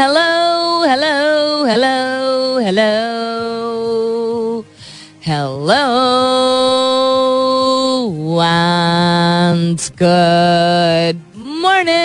[0.00, 2.94] Hello, hello, hello, hello.
[5.30, 5.86] Hello
[8.42, 11.18] and good
[11.64, 12.04] morning.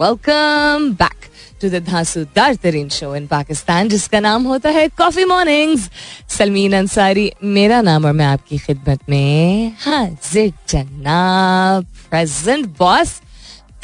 [0.00, 1.17] welcome back
[1.60, 5.88] to the धांसूदार तरीन show इन पाकिस्तान जिसका नाम होता है कॉफ़ी मॉर्निंग्स
[6.28, 13.20] सलमीन अंसारी, मेरा नाम और मैं आपकी खिदमत में हाजिर, जनाब। प्रेजेंट बॉस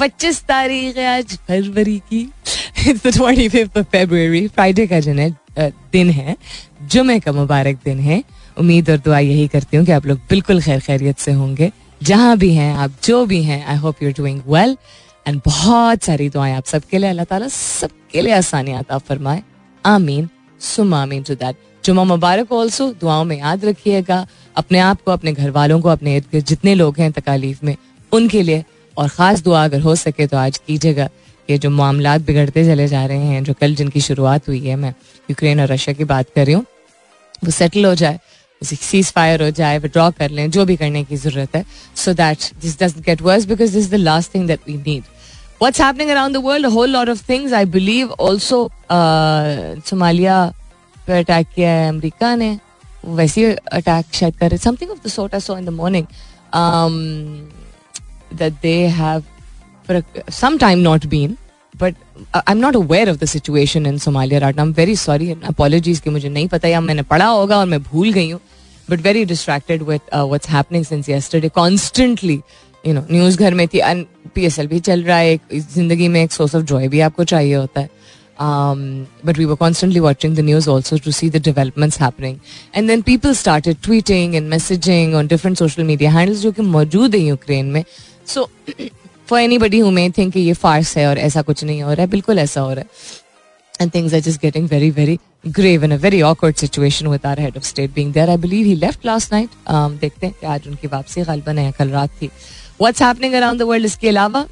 [0.00, 2.24] 25 तारीख है आज फरवरी की।
[2.86, 5.32] The 25th of February Friday का है
[5.92, 6.36] दिन है,
[6.82, 8.22] जुमे का मुबारक दिन है।
[8.58, 11.70] उम्मीद और दुआ यही करती हूँ कि आप लोग बिल्कुल खैर खैरियत से होंगे।
[12.02, 14.76] जहाँ भी हैं, आप जो भी हैं I hope you're doing well
[15.26, 19.42] and बहुत सारी दुआएँ आप सबके लिए, अल्लाह ताला सबके लिए आसानियात आप फरमाए।
[19.84, 20.28] आमीन।
[20.60, 24.26] सुम आमीन टू दैट जुमा मुबारक ऑल्सो दुआओं में याद रखिएगा।
[24.56, 27.76] अपने आप को, अपने घर वालों को, अपने इर्द गिर्द जितने लोग हैं तकालीफ में,
[28.12, 28.64] उनके लिए।
[28.96, 31.08] और ख़ास दुआ अगर हो सके तो आज कीजिएगा।
[31.48, 34.94] ये जो मामला बिगड़ते चले जा रहे हैं, जो कल जिनकी शुरुआत हुई है, मैं
[35.28, 36.64] यूक्रेन और रशिया की बात कर रही हूँ,
[37.44, 38.18] वो सेटल हो जाए
[38.62, 41.64] सीज फायर हो जाए विड्रॉ कर लें, जो भी करने की ज़रूरत है।
[41.96, 45.02] So that this doesn't get worse because this the last thing that we need
[45.63, 46.63] What's happening around the world?
[46.65, 47.51] A whole lot of things.
[47.51, 48.59] I believe also
[48.89, 50.37] uh, Somalia
[51.07, 52.49] पे अटैक किया है अमेरिका ने
[53.19, 53.43] वैसे
[53.79, 56.05] attack शायद कर रहे something of the sort I saw in the morning
[58.41, 59.23] that they have
[59.85, 60.03] for a,
[60.39, 61.37] some time not been
[61.83, 61.95] but
[62.33, 64.63] I- I'm not aware of the situation in Somalia right now.
[64.63, 67.81] I'm very sorry and apologies कि मुझे नहीं पता या मैंने पढ़ा होगा और मैं
[67.83, 68.39] भूल गई हूँ
[68.91, 72.37] but very distracted with uh, what's happening since yesterday constantly
[72.86, 74.04] you know news घर में थी। And
[74.38, 77.54] PSL भी चल रहा है। एक ज़िंदगी में एक सोर्स ऑफ़ जॉय भी आपको चाहिए
[77.54, 77.90] होता है।
[78.34, 78.78] Um,
[79.26, 82.38] but we were constantly watching the news also to see the developments happening.
[82.76, 87.14] And then people started tweeting and messaging on different social media handles जो कि मौजूद
[87.14, 87.84] है यूक्रेन में।
[88.28, 88.46] So
[89.28, 92.06] for anybody who may think ये farce है और ऐसा कुछ नहीं हो रहा है
[92.06, 92.86] बिल्कुल ऐसा हो रहा है।
[93.80, 97.40] And things are just getting very very grave in a very awkward situation with our
[97.40, 100.68] head of state being there I believe he left last night देखते हैं कि आज
[100.68, 101.72] उनकी वापसी गलबन है
[102.80, 104.44] what's happening around the world इसके अलावा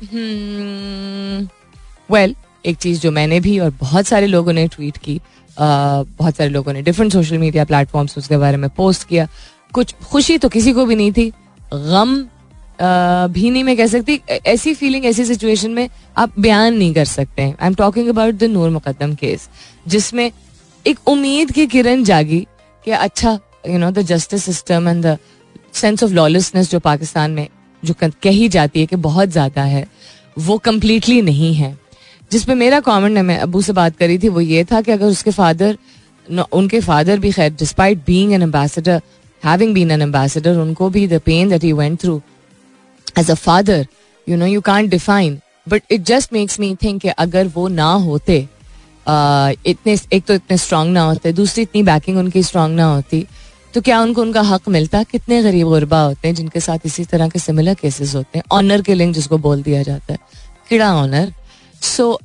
[2.11, 2.35] वेल
[2.67, 5.21] एक चीज़ जो मैंने भी और बहुत सारे लोगों ने ट्वीट की
[5.59, 9.27] बहुत सारे लोगों ने डिफरेंट सोशल मीडिया प्लेटफॉर्म्स उसके बारे में पोस्ट किया।
[9.75, 11.33] कुछ खुशी तो किसी को भी नहीं थी।
[11.73, 12.15] गम
[13.33, 17.43] भी नहीं मैं कह सकती। ऐसी फीलिंग ऐसी सिचुएशन में आप बयान नहीं कर सकते।
[17.43, 19.49] I am talking about the Noor Mukadam case
[19.87, 20.31] जिसमें
[20.85, 22.41] एक उम्मीद की किरण जागी
[22.85, 23.39] कि अच्छा
[23.69, 25.17] you know the justice system and the
[25.75, 27.47] sense of lawlessness जो पाकिस्तान में
[27.85, 29.87] जो कही जाती है कि बहुत ज़्यादा है
[30.39, 31.77] वो कम्प्लीटली नहीं है।
[32.33, 34.93] जिस पे मेरा कमेंट है मैं अबू से बात करी थी वो ये था कि
[34.93, 35.79] अगर उसके फादर
[36.53, 39.01] उनके फादर भी खैर despite being an ambassador
[39.43, 42.21] having been an ambassador उनको भी the pain that he went through
[43.19, 43.87] as a father
[44.29, 45.39] you know you can't define
[45.69, 48.49] but it just makes me think अगर वो ना होते
[49.07, 53.27] uh, इतने एक तो इतने स्ट्रांग ना होते दूसरी इतनी बैकिंग उनकी स्ट्रांग ना होती
[53.75, 55.03] तो क्या उनको उनका हक मिलता?
[55.03, 58.83] कितने गरीब गुरबा होते हैं जिनके साथ इसी तरह के सिमिलर केसेस होते हैं। ऑनर
[58.83, 60.19] किलिंग जिसको बोल दिया जाता है।
[60.69, 61.33] किड़ा ऑनर
[61.83, 62.19] सो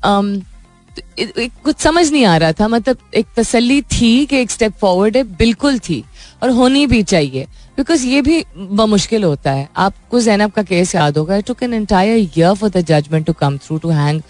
[1.00, 5.24] कुछ समझ नहीं आ रहा था। मतलब एक तसल्ली थी कि एक स्टेप फॉरवर्ड है,
[5.24, 6.03] बिल्कुल थी।
[6.44, 7.46] और होनी भी चाहिए।
[7.78, 12.18] बिकॉज़ ये भी मुश्किल होता है। आपको जैनब का केस याद होगा। Took an entire
[12.18, 14.22] year for the judgement to come through to hang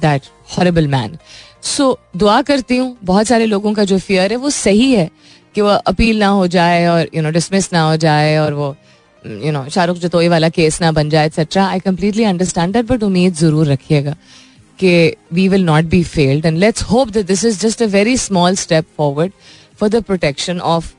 [0.00, 0.22] that
[0.56, 1.16] horrible man
[1.62, 5.10] so दुआ करती हूँ। बहुत सारे लोगों का जो फियर है, वो सही है।
[5.54, 8.74] कि वो अपील ना हो जाए और यू नो डिसमिस ना हो जाए और वो
[9.44, 13.02] यू नो शाहरुख जतोई वाला केस ना बन जाए etcetera I completely understand that but
[13.02, 14.16] उम्मीद ज़रूर रखिएगा
[14.78, 14.92] कि
[15.32, 18.54] we will not be failed and let's hope that this is just a very small
[18.56, 19.32] step forward
[19.80, 20.92] for the protection of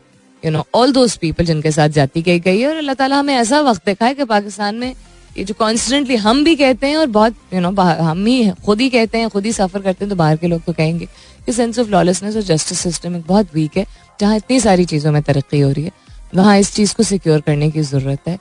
[0.43, 3.33] you know all those people जिनके साथ जाती गई गई है। और अल्लाह ताला हमें
[3.35, 4.93] ऐसा वक्त दिखाए कि पाकिस्तान में
[5.37, 8.51] ये जो कॉन्स्टेंटली हम भी कहते हैं और बहुत यू you नो know, हम ही
[8.65, 11.07] खुद ही कहते हैं खुद ही सफ़र करते हैं तो बाहर के लोग तो कहेंगे।
[11.49, 13.85] कि सेंस ऑफ़ लॉलेसनेस और जस्टिस सिस्टम एक बहुत वीक है,
[14.19, 15.91] जहाँ इतनी सारी चीज़ों में तरक्की हो रही है।
[16.35, 18.37] वहाँ इस चीज़ को सिक्योर करने की ज़रूरत है।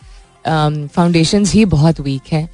[0.89, 2.49] फाउंडेशन ही बहुत वीक हैं।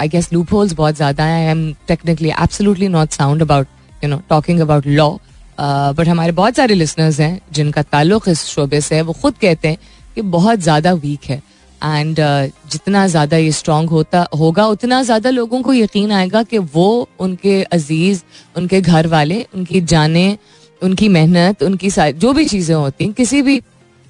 [0.00, 3.66] आई गेस लूप होल्स बहुत ज़्यादा हैं। I am technically absolutely not sound about
[4.04, 5.10] you know talking about law
[5.58, 9.68] but हमारे बहुत सारे लिसनर्स हैं, जिनका ताल्लुक इस शोबे से है, वो खुद कहते
[9.68, 9.78] हैं
[10.14, 11.42] कि बहुत ज़्यादा वीक है।
[11.84, 16.58] एंड uh, जितना ज़्यादा ये स्ट्रांग होता होगा उतना ज़्यादा लोगों को यकीन आएगा कि
[16.58, 18.22] वो उनके अज़ीज़
[18.56, 20.38] उनके घर वाले उनकी जाने
[20.82, 23.58] उनकी मेहनत उनकी जो भी चीज़ें होती हैं किसी भी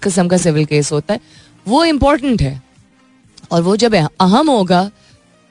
[0.02, 1.20] किस्म का सिविल केस होता है
[1.66, 2.60] वो इम्पोर्टेंट है।
[3.52, 4.90] और वो जब अहम होगा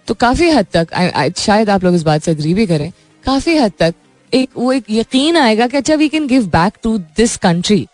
[0.08, 2.92] तो काफ़ी हद तक आ, आ, शायद आप लोग इस बात से अग्री भी करें
[3.24, 3.94] काफ़ी हद तक
[4.34, 7.88] एक वो एक यकीन आएगा कि अच्छा we can give back to this country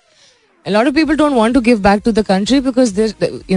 [0.65, 2.91] A lot of people don't want to give back to the country because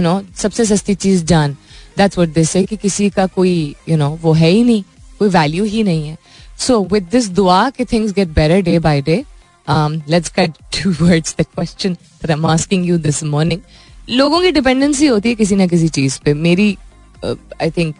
[0.01, 1.55] know, सबसे सस्ती चीज़ जान।
[1.97, 3.53] दैट्स व्हाट दे से कि किसी का कोई
[3.89, 4.83] you know, वो है ही नहीं
[5.19, 6.17] कोई वैल्यू ही नहीं है।
[6.59, 9.23] सो विद दिस दुआ कि things get better day by day
[9.69, 13.61] let's get towards the question that I am asking you this morning
[14.09, 16.77] लोगों की डिपेंडेंसी होती है किसी ना किसी चीज़ पे। मेरी
[17.25, 17.95] आई थिंक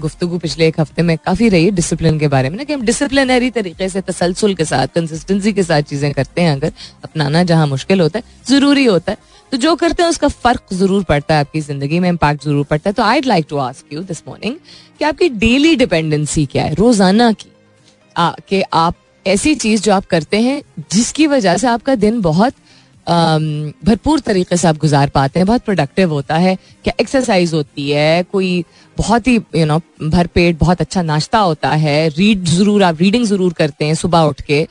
[0.00, 2.82] गुफ्तु पिछले एक हफ़्ते में काफ़ी रही है डिसिप्लिन के बारे में। ना कि हम
[2.82, 6.72] डिसिप्लिनरी तरीके से तसलसल के साथ कंसिस्टेंसी के साथ चीज़ें करते हैं, अगर
[7.04, 9.18] अपनाना जहाँ मुश्किल होता है, ज़रूरी होता है।
[9.52, 12.90] तो जो करते हैं, उसका फ़र्क ज़रूर पड़ता है आपकी ज़िंदगी में इम्पैक्ट ज़रूर पड़ता
[12.90, 14.56] है। तो I like to ask you this morning
[14.98, 16.74] कि आपकी डेली डिपेंडेंसी क्या है?
[16.74, 17.48] रोज़ाना की
[18.16, 18.94] कि आप
[19.26, 22.54] ऐसी चीज़ जो आप करते हैं, जिसकी वजह से आपका दिन बहुत
[23.06, 28.22] भरपूर तरीके से आप गुजार पाते हैं, बहुत प्रोडक्टिव होता है, क्या एक्सरसाइज होती है,
[28.22, 28.64] कोई
[28.96, 33.24] बहुत ही यू नो भर पेट, बहुत अच्छा नाश्ता होता है रीड ज़रूर, आप रीडिंग
[33.26, 34.66] ज़रूर करते हैं सुबह उठ के।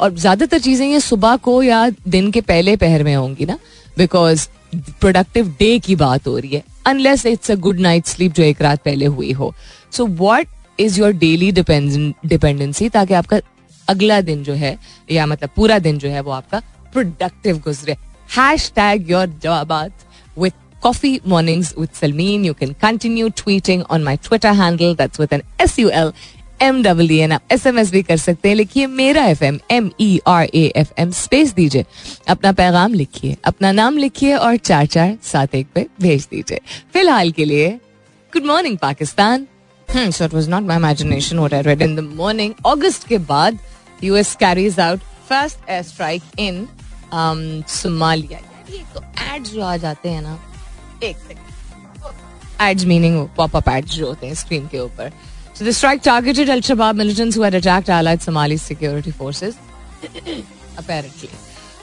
[0.00, 3.58] और ज़्यादातर चीज़ें ये सुबह को या दिन के पहले पहर में होंगी ना
[3.98, 4.46] बिकॉज़
[5.00, 8.62] प्रोडक्टिव डे की बात हो रही है unless it's a good night sleep जो एक
[8.62, 9.52] रात पहले हुई हो।
[9.92, 10.46] So what
[10.78, 13.40] is your daily dependency ताकि आपका
[13.88, 14.76] अगला दिन जो है,
[15.10, 16.60] या मतलब पूरा दिन जो है वो आपका
[16.94, 17.96] प्रोडक्टिव गुजरे
[18.36, 20.06] hashtag your जवाबात
[20.38, 20.52] with
[20.82, 22.42] coffee mornings with Salmeen.
[22.44, 24.90] You can continue tweeting on my Twitter handle.
[24.94, 26.10] That's with an S U L
[26.62, 29.58] M double N आप एस एम एस भी कर सकते हैं लिखिए मेरा F M
[29.70, 31.84] M E R A F M space दीजिए
[32.28, 36.60] अपना पैगाम लिखिए अपना नाम लिखिए और चार चार सात एक पे भेज दीजिए
[36.92, 37.68] फ़िलहाल के लिए
[38.32, 39.46] good morning Pakistan
[39.88, 43.58] so it was not my imagination what I read in the morning अगस्त के बाद
[44.04, 46.66] US carries out first air strike in
[47.13, 48.39] Somalia
[48.69, 49.03] ये तो
[49.35, 50.39] एड्स जो आ जाते हैं ना
[51.03, 55.11] एक second ads meaning pop up ads जो होते हैं स्क्रीन के ऊपर
[55.59, 59.57] So the strike targeted Al Shabaab militants who had attacked allied Somali security forces.
[60.77, 61.29] Apparently.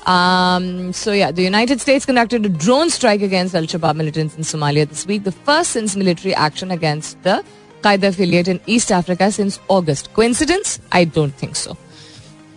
[0.07, 4.45] Um, so yeah, the United States conducted a drone strike against Al Shabaab militants in
[4.45, 7.45] Somalia this week, the first since military action against the
[7.83, 10.11] Qaeda affiliate in East Africa since August.
[10.15, 10.81] Coincidence?
[10.91, 11.77] I don't think so.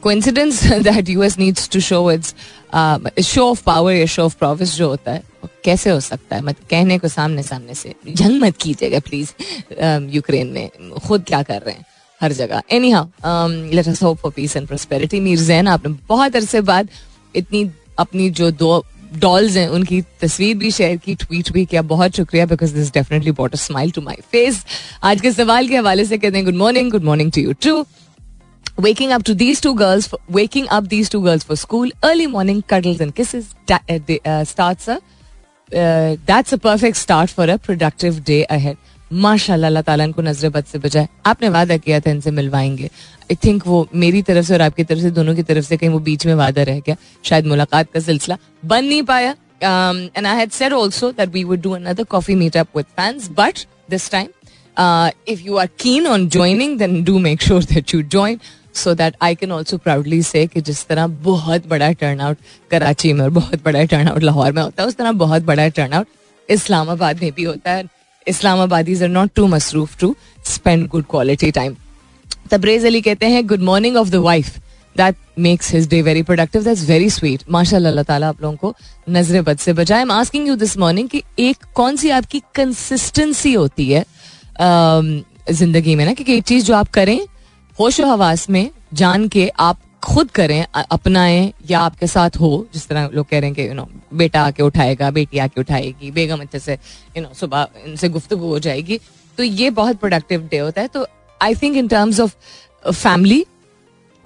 [0.04, 2.34] Coincidence that US needs to show its
[3.24, 5.22] show of power या show of prowess जो होता है
[5.64, 6.42] कैसे हो सकता है?
[6.42, 9.32] मत कहने को सामने सामने से जंग मत कीजिएगा प्लीज़
[10.14, 11.84] यूक्रेन um, में। खुद क्या कर रहे हैं?
[12.20, 16.60] हर जगह। Anyhow let us hope for peace and prosperity Mir Jain आपने बहुत अरसे
[16.60, 16.88] बाद
[17.34, 18.84] इतनी अपनी जो दो
[19.18, 23.30] डॉल्स हैं उनकी तस्वीर भी शेयर की ट्वीट भी किया। बहुत शुक्रिया because this definitely
[23.32, 24.64] brought a smile to my face
[25.02, 27.84] आज के सवाल के हवाले से कहते हैं good morning good morning to you too
[28.77, 32.27] waking up to these two girls, for, waking up these two girls for school, early
[32.27, 35.01] morning cuddles and kisses da, uh, uh, starts a
[35.71, 38.77] uh, that's a perfect start for a productive day ahead.
[39.11, 43.35] माशाल्लाह अल्लाह ताला इनको नजर बद से बचाए आपने वादा किया था इनसे मिलवाएंगे आई
[43.43, 45.99] थिंक वो मेरी तरफ से और आपकी तरफ से दोनों की तरफ से कहीं वो
[46.09, 46.95] बीच में वादा रह गया
[47.25, 49.31] शायद मुलाकात का सिलसिला बन नहीं पाया
[49.63, 53.65] and I had said also that we would do another coffee meetup with fans but
[53.89, 54.27] this time
[54.76, 58.38] if you are keen on joining, then do make sure that you join
[58.74, 62.36] so that I can also proudly say कि जिस तरह बहुत बड़ा turn out
[62.70, 65.68] Karachi में और बहुत बड़ा turn out Lahore में होता है, उस तरह बहुत बड़ा
[65.68, 66.06] टर्न आउट
[66.48, 67.84] इस्लामाबाद में भी होता है।
[68.28, 71.76] इस्लामाबादीज आर नॉट टू मसरूफ to spend good quality time
[72.50, 74.58] Tabrez Ali कहते हैं good morning of the wife
[74.96, 78.74] that makes his day very productive that's very sweet माशा अल्लाह ताला आप लोगों को
[79.10, 82.42] नज़र बद से बजाय I am asking you this morning कि एक कौन सी आपकी
[82.54, 84.04] कंसिस्टेंसी होती है?
[84.56, 87.18] ज़िंदगी में ना क्योंकि एक चीज़ जो आप करें,
[87.78, 93.08] होश हवास में जान के आप खुद करें अपनाएँ, या आपके साथ हो, जिस तरह
[93.14, 96.58] लोग कह रहे हैं कि यू नो बेटा आके उठाएगा, बेटी आके उठाएगी, बेगम अच्छे
[96.58, 96.72] से
[97.16, 98.98] यू नो सुबह इनसे गुफ्तु हो जाएगी।
[99.38, 101.06] तो ये बहुत प्रोडक्टिव डे होता है। तो
[101.40, 102.34] I think in terms of
[102.84, 103.44] family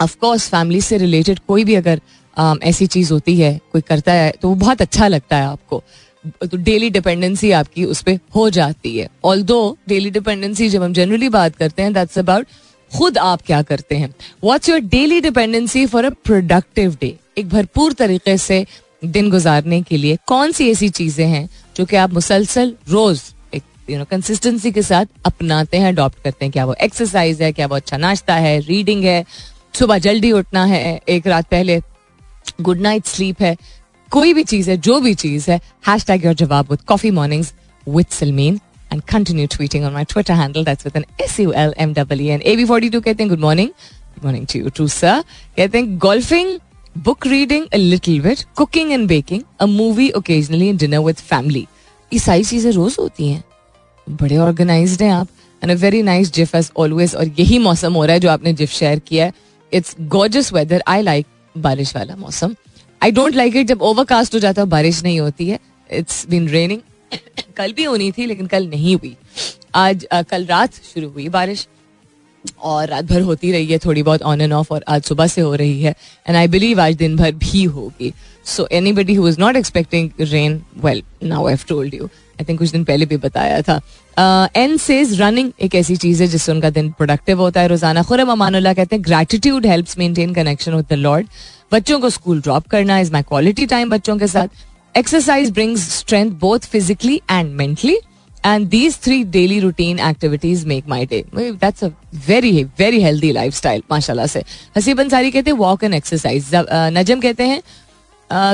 [0.01, 2.01] of course family से रिलेटेड कोई भी अगर
[2.37, 5.83] ऐसी चीज़ होती है, कोई करता है तो वो बहुत अच्छा लगता है आपको।
[6.25, 9.43] तो डेली डिपेंडेंसी आपकी उस पर हो जाती है। ऑल
[9.89, 12.47] डेली डिपेंडेंसी जब हम जनरली बात करते हैं दैट्स अबाउट
[12.91, 17.93] खुद आप क्या करते हैं। What's your daily dependency for a productive day एक भरपूर
[17.93, 18.65] तरीके से
[19.05, 23.23] दिन गुजारने के लिए कौन सी ऐसी चीज़ें हैं जो कि आप मुसलसल रोज
[23.55, 27.53] एक यू नो कंसिस्टेंसी के साथ अपनाते हैं अडॉप्ट करते हैं। क्या वो एक्सरसाइज है,
[27.53, 29.25] क्या वो अच्छा नाश्ता है रीडिंग है,
[29.75, 31.81] सुबह जल्दी उठना है, एक रात पहले
[32.61, 33.57] गुड नाइट स्लीप है।
[34.13, 37.45] कोई भी चीज़ है, जो भी चीज़ है हैश टैग योर जवाब with coffee morning
[37.87, 38.61] with Salmeen
[38.93, 42.39] and continue tweeting on my Twitter handle that's with N S U L M W
[42.43, 45.23] A B forty two कहते हैं good morning good morning to you too sir
[45.57, 46.59] कहते हैं golfing
[47.05, 51.67] book reading a little bit cooking and baking a movie occasionally and dinner with family
[52.13, 53.43] ये सारी चीज़ें रोज होती हैं।
[54.07, 55.29] बड़े ऑर्गेनाइज हैं आप।
[55.63, 58.53] And a very nice gif as always और यही मौसम हो रहा है जो आपने
[58.53, 59.33] जिफ शेयर किया है।
[59.73, 62.55] It's gorgeous weather I like बारिश वाला मौसम।
[63.03, 65.59] आई डोंट लाइक इट जब ओवरकास्ट हो जाता है बारिश नहीं होती है।
[65.91, 66.81] इट्स बिन रेनिंग
[67.57, 69.17] कल भी होनी थी लेकिन कल नहीं हुई।
[69.75, 71.67] आज आ, कल रात शुरू हुई बारिश।
[72.63, 75.41] और रात भर होती रही है थोड़ी बहुत ऑन एंड ऑफ़ और आज सुबह से
[75.41, 75.95] हो रही है।
[76.29, 78.13] एंड आई बिलीव आज दिन भर भी होगी।
[78.45, 82.09] So anybody who is not expecting rain well now I told you
[82.41, 83.81] I think कुछ दिन पहले भी बताया था।
[84.57, 88.33] एन सेज रनिंग एक ऐसी चीज़ है जिससे उनका दिन प्रोडक्टिव होता है रोज़ाना। खुरम
[88.33, 91.27] अमानुल्लाह कहते हैं gratitude helps maintain connection with the lord
[91.73, 96.31] बच्चों को स्कूल ड्रॉप करना इज़ माई क्वालिटी टाइम बच्चों के साथ। Exercise brings strength
[96.41, 97.99] both physically and mentally
[98.47, 101.89] and these three daily routine activities make my day that's a
[102.29, 104.43] very very healthy lifestyle माशाला से।
[104.77, 106.51] हसीब अंसारी कहते हैं वॉक एंड एक्सरसाइज
[106.95, 107.61] नजम कहते हैं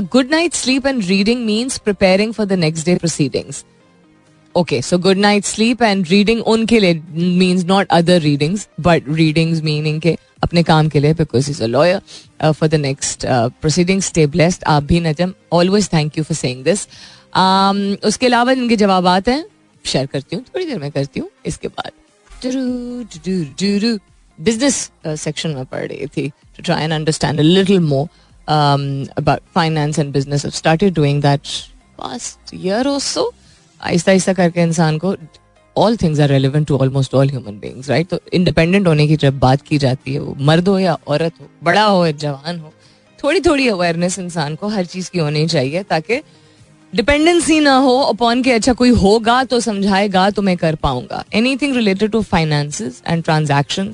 [0.09, 3.65] good night sleep and reading means preparing for the next day proceedings
[4.55, 6.95] okay so good night sleep and reading उनके लिए
[7.39, 11.67] means not other readings but readings meaning के अपने काम के लिए because is a
[11.67, 16.65] lawyer for the next proceeding stay blessed आप भी Najam always thank you for saying
[16.65, 16.87] this
[18.05, 19.45] उसके अलावा इनके जवाब हैं।
[19.85, 21.91] शेयर करती हूँ थोड़ी देर में करती हूँ इसके बाद।
[24.39, 28.07] बिज़नेस सेक्शन uh, में पढ़ रही थी to try and understand a little more
[28.49, 31.41] about finance and business started doing that
[31.99, 33.33] past year और सो
[33.85, 35.15] आहिस्ता आहिस्ता करके इंसान को
[35.77, 39.39] all things are relevant to almost all human beings right तो इंडिपेंडेंट होने की जब
[39.39, 42.73] बात की जाती है, वो मर्द हो या औरत हो, बड़ा हो या जवान हो
[43.19, 46.21] थोड़ी थोड़ी अवेयरनेस इंसान को हर चीज़ की होनी चाहिए ताकि
[46.93, 51.25] डिपेंडेंसी ना हो अपॉन के अच्छा कोई होगा तो समझाएगा तो मैं कर पाऊँगा।
[51.57, 53.93] Anything related to finances and transaction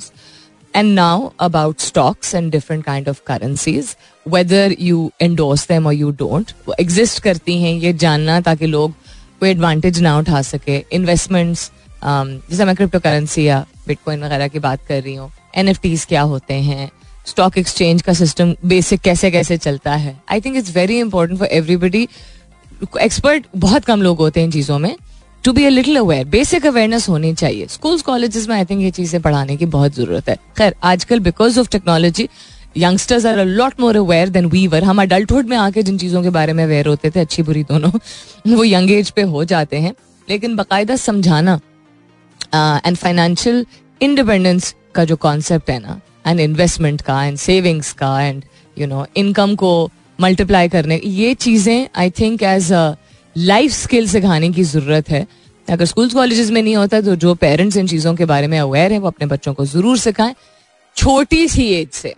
[0.75, 6.11] and now about stocks and different kind of currencies whether you endorse them और यू
[6.11, 8.95] डोंट वो एग्जिस्ट करती हैं, ये जानना ताकि लोग
[9.41, 11.71] कोई एडवांटेज ना उठा सके। इन्वेस्टमेंट्स
[12.03, 16.23] um, जैसे मैं क्रिप्टो करेंसी या बिटकॉइन वगैरह की बात कर रही हूँ एन क्या
[16.23, 16.91] होते हैं?
[17.27, 20.17] स्टॉक एक्सचेंज का सिस्टम बेसिक कैसे कैसे चलता है?
[20.31, 22.09] I think it's very important for everybody
[23.01, 24.95] expert बहुत कम लोग होते हैं इन चीज़ों में
[25.45, 28.91] to be a little aware basic awareness होनी चाहिए। स्कूल्स कॉलेजेस में आई थिंक ये
[28.91, 32.29] चीज़ें पढ़ाने की बहुत ज़रूरत है। खैर आजकल because of technology
[32.77, 36.31] youngsters are lot more aware than we were हम अडल्टहुड में आके जिन चीज़ों के
[36.31, 37.91] बारे में अवेयर होते थे, अच्छी बुरी दोनों,
[38.49, 39.95] वो यंग एज पे हो जाते हैं।
[40.29, 41.61] लेकिन बाकायदा समझाना
[42.55, 43.65] एंड फाइनेंशियल
[44.00, 48.45] इंडिपेंडेंस का जो कॉन्सेप्ट है ना एंड इन्वेस्टमेंट का एंड सेविंग्स का एंड
[48.77, 52.95] यू नो इनकम को मल्टीप्लाई करने, ये चीज़ें I think as a
[53.37, 55.27] life skill सिखाने की ज़रूरत है।
[55.69, 58.93] अगर स्कूल्स कॉलेजेस में नहीं होता तो जो पेरेंट्स इन चीज़ों के बारे में अवेयर
[58.93, 60.35] है, वो अपने बच्चों को ज़रूर सिखाएँ।
[60.97, 62.15] छोटी सी एज से।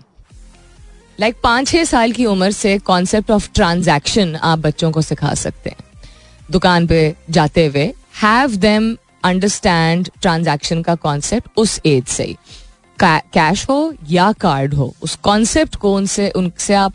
[1.22, 5.70] लाइक पाँच छह साल की उम्र से कॉन्सेप्ट ऑफ़ ट्रांजैक्शन आप बच्चों को सिखा सकते
[5.70, 5.84] हैं।
[6.50, 7.84] दुकान पे जाते हुए
[8.22, 12.36] हैव देम अंडरस्टैंड ट्रांजैक्शन का कॉन्सेप्ट उस एज से ही।
[12.98, 16.94] कैश हो या कार्ड हो, उस कॉन्सेप्ट को उनसे उनसे आप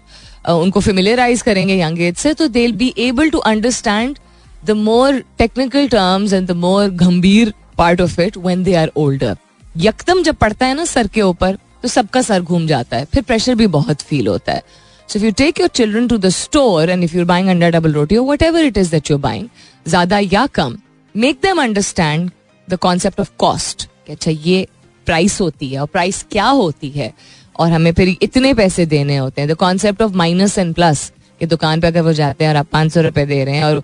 [0.50, 4.18] उनको फेमिलियराइज करेंगे यंग एज से तो they be able to understand
[4.66, 9.38] the more technical terms and the more गंभीर part of it when they are older
[9.78, 13.24] यकदम जब पड़ता है ना सर के ऊपर तो सबका सर घूम जाता है। फिर
[13.24, 14.64] प्रेशर भी बहुत फील होता है।
[15.10, 18.18] So you take your children to the store and if you're buying under double roti
[18.44, 19.48] whatever it is that you're buying
[19.86, 20.78] ज़्यादा या कम
[21.16, 22.30] make them understand
[22.68, 24.68] the concept of cost अच्छा ये
[25.08, 27.14] प्राइस होती है और प्राइस क्या होती है?
[27.60, 31.46] और हमें फिर इतने पैसे देने होते हैं। The concept of minus and plus कि
[31.46, 33.82] दुकान पर अगर वो जाते हैं और आप पाँच सौ रुपए दे रहे हैं और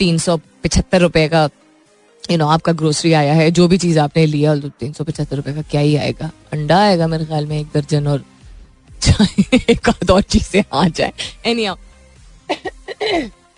[0.00, 1.46] तीन सौ पिछहत्तर रुपए का
[2.24, 5.36] यू नो आपका ग्रोसरी आया है, जो भी चीज़ आपने लिया तो तीन सौ पचहत्तर
[5.36, 6.30] रुपए का क्या ही आएगा?
[6.52, 8.24] अंडा आएगा मेरे ख्याल में एक दर्जन और
[9.70, 11.12] एक आध और चीज़ें आ जाए।
[11.46, 11.68] एनी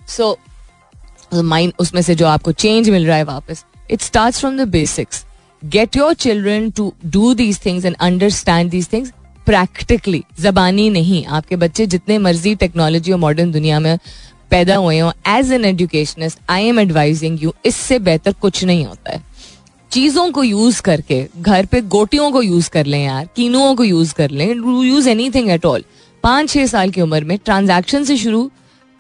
[0.09, 0.37] सो
[1.35, 5.25] माइंड उसमें से जो आपको चेंज मिल रहा है वापस it start from the basics
[5.63, 9.13] get your children to do these things and understand these things
[9.47, 13.99] practically जबानी नहीं, आपके बच्चे जितने मर्ज़ी टेक्नोलॉजी और मॉडर्न दुनिया में
[14.53, 19.13] पैदा हुए हो as an educationist I am advising you इससे बेहतर कुछ नहीं होता
[19.13, 19.23] है।
[19.91, 24.15] चीज़ों को यूज़ करके, घर पे गोटियों को यूज़ कर लें यार, कीनुओं को यूज़
[24.15, 24.47] कर लें
[24.85, 25.85] use anything at all
[26.25, 28.51] पाँच, छह साल की उम्र में ट्रांजैक्शन से शुरू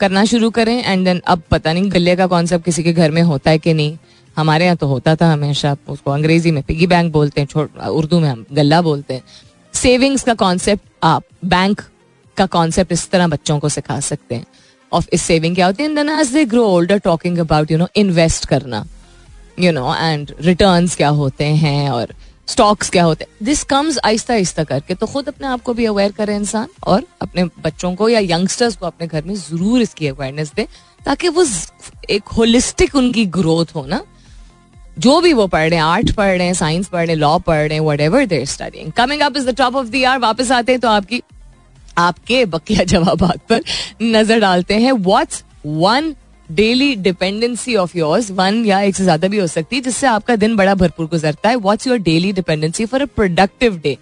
[0.00, 3.23] करना शुरू करें एंड देन अब पता नहीं गले का कॉन्सेप्ट किसी के घर में
[3.23, 3.97] होता है कि नहीं।
[4.37, 8.21] हमारे यहाँ तो होता था हमेशा, उसको अंग्रेज़ी में पिगी बैंक बोलते हैं, छोट, उर्दू
[8.21, 9.23] में हम गल्ला बोलते हैं।
[9.75, 11.80] सेविंग्स का कॉन्सेप्ट आप बैंक
[12.37, 14.47] का कॉन्सेप्ट इस तरह बच्चों को सिखा सकते हैं।
[14.92, 17.88] ऑफ़ इस सेविंग क्या होती है then as they grow older talking about you know
[17.96, 18.84] invest करना
[19.58, 22.14] यू नो एंड रिटर्न क्या होते हैं और
[22.49, 25.84] स्टॉक्स क्या होते हैं दिस कम्स आहिस्ता आहिस्ता करके तो खुद अपने आप को भी
[25.87, 30.08] अवेयर करें इंसान और अपने बच्चों को या यंगस्टर्स को अपने घर में ज़रूर इसकी
[30.08, 30.66] अवेयरनेस दे
[31.00, 31.44] ताकि वो
[32.11, 34.02] एक होलिस्टिक उनकी ग्रोथ हो ना
[34.99, 37.38] जो भी वो पढ़ रहे हैं आर्ट पढ़ रहे हैं साइंस पढ़ रहे हैं लॉ
[37.40, 40.50] पढ़ रहे हैं whatever they're studying coming up is the top of the year वापस
[40.52, 41.22] आते हैं तो आपकी
[41.99, 43.62] आपके बकिया जवाब पर
[44.02, 46.14] नज़र डालते हैं what's one
[46.49, 50.37] daily dependency of yours one या एक से ज़्यादा भी हो सकती है जिससे आपका
[50.37, 53.96] दिन बड़ा भरपूर गुजरता है what's your daily dependency for a productive day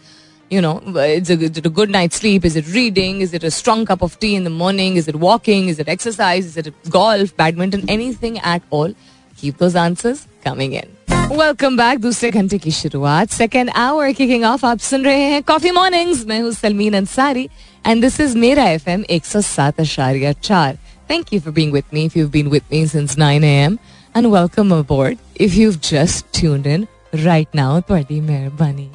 [0.50, 3.44] you know is it, is it a good night's sleep is it reading is it
[3.44, 6.56] a strong cup of tea in the morning is it walking is it exercise is
[6.56, 8.96] it golf badminton anything at all
[9.38, 10.96] keep those answers coming in
[11.32, 15.70] welcome back दूसरे घंटे की शुरुआत second hour kicking of आप सुन रहे हैं coffee
[15.70, 17.48] mornings मैं हूँ Salmeen Ansari
[17.86, 20.78] and this is मेरा एफ़ एम एक सौ सात अशारिया चार
[21.10, 23.78] thank you for being with me if you been with me since nine A M
[24.16, 28.90] and welcome aboard if you just tune in right now थोड़ी मेहरबानी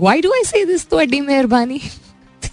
[0.00, 1.80] why do I से this थोड़ी मेहरबानी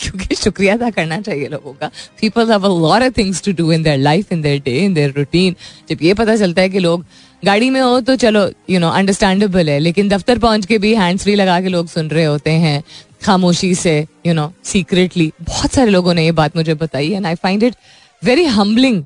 [0.02, 1.88] क्योंकि शुक्रिया अदा करना चाहिए लोगों का
[2.22, 4.94] people have a lot of things to do in their life in their day in
[4.94, 5.56] their routine
[5.90, 7.06] जब ये पता चलता है कि लोग
[7.46, 11.24] गाड़ी में हो तो चलो यू नो अंडरस्टैंडेबल है लेकिन दफ्तर पहुँच के भी हैंड्स
[11.24, 12.84] फ्री लगा के लोग सुन रहे होते हैं
[13.24, 17.36] खामोशी से यू नो सीक्रेटली बहुत सारे लोगों ने ये बात मुझे बताई and I
[17.36, 17.76] find it
[18.24, 19.04] very humbling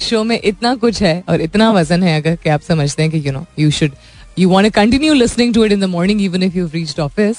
[0.00, 3.26] show में इतना कुछ है और इतना वज़न है अगर कि आप समझते हैं कि
[3.26, 3.92] you know you should
[4.38, 7.36] you want to continue listening to it in the morning even if you reach office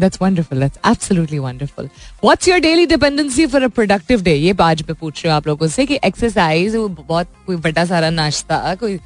[0.00, 1.88] that's wonderful that's absolutely wonderful
[2.24, 5.46] what's your daily dependency for a productive day ये आज पे पूछ रहे हो आप
[5.46, 8.98] लोगों से कि एक्सरसाइज वो बहुत कोई बड़ा सारा नाश्ता, कोई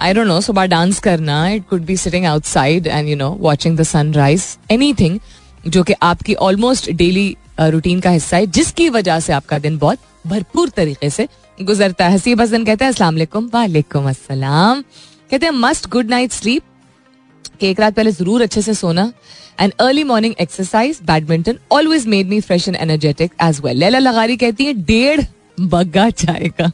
[0.00, 3.76] आई डोंट नो सुबह डांस करना it could be sitting outside and you know watching
[3.78, 5.18] the sunrise anything
[5.66, 9.98] जो कि आपकी ऑलमोस्ट डेली रूटीन का हिस्सा है, जिसकी वजह से आपका दिन बहुत
[10.26, 13.10] भरपूर तरीके से गुजरता है। हसीब हसन कहते हैं असला
[13.54, 14.82] वालेकुम अस्सलाम.
[15.30, 19.12] कहते हैं मस्ट गुड नाइट स्लीप एक रात पहले ज़रूर अच्छे से सोना।
[19.60, 24.36] And early morning exercise badminton always made me fresh and energetic as well Laila Lagari
[24.36, 25.20] कहती है, डेढ़
[25.60, 26.70] बग्गा चाय का।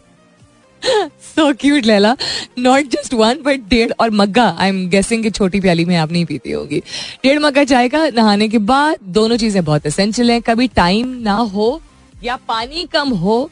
[0.84, 2.14] So cute Laila
[2.58, 6.12] not just one but डेढ़ और मग्गा। आई एम गेसिंग कि छोटी प्याली में आप
[6.12, 6.80] नहीं पीती होगी।
[7.24, 11.35] डेढ़ मग्गा चाय का नहाने के बाद दोनों चीज़ें बहुत असेंशियल हैं। कभी टाइम ना
[11.35, 11.80] हो,
[12.24, 13.50] या पानी कम हो,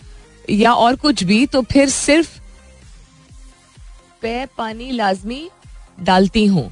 [0.51, 2.39] या और कुछ भी तो फिर सिर्फ़
[4.23, 5.49] पे पानी लाजमी
[6.03, 6.71] डालती हूँ।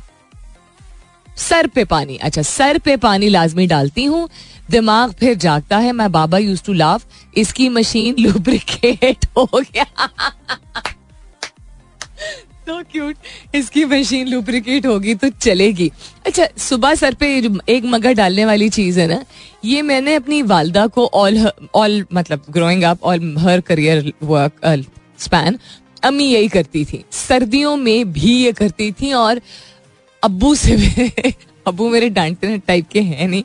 [1.38, 4.28] सर पे पानी। अच्छा सर पे पानी लाजमी डालती हूँ।
[4.70, 7.02] दिमाग फिर जागता है, मैं बाबा यूज़ टू लाव
[7.36, 9.84] इसकी मशीन लुब्रिकेट हो गया।
[12.66, 13.16] तो क्यूट
[13.54, 15.90] इसकी मशीन लुब्रिकेट होगी तो चलेगी।
[16.26, 17.36] अच्छा सुबह सर पे
[17.68, 19.24] एक मगर डालने वाली चीज़ है ना,
[19.64, 24.84] ये मैंने अपनी वालदा को ऑल ऑल मतलब growing up all her career work
[25.18, 25.58] span
[26.04, 29.40] अम्मी यही करती थी। सर्दियों में भी ये करती थी और
[30.22, 31.32] अब्बू से भी
[31.66, 33.42] अब्बू मेरे डांटने टाइप के हैं नहीं।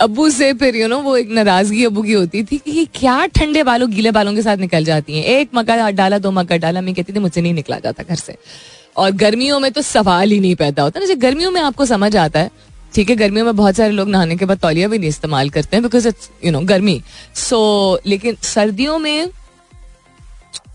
[0.00, 3.62] अब्बू से फिर यू नो वो एक नाराज़गी अबू की होती थी कि क्या ठंडे
[3.62, 6.94] बालों, गीले बालों के साथ निकल जाती हैं। एक मक्का डाला, दो मक्का डाला, मैं
[6.94, 8.36] कहती थी, मुझसे नहीं निकला जाता घर से।
[8.96, 12.40] और गर्मियों में तो सवाल ही नहीं पैदा होता। ना गर्मियों में आपको समझ आता
[12.40, 12.50] है,
[12.94, 15.76] ठीक है, गर्मियों में बहुत सारे लोग नहाने के बाद तौलिया भी नहीं इस्तेमाल करते
[15.76, 17.00] हैं बिकॉज़ इट्स यू नो गर्मी।
[17.34, 19.30] सो लेकिन सर्दियों में